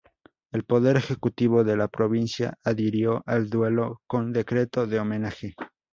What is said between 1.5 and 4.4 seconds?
de la provincia adhirió al duelo, con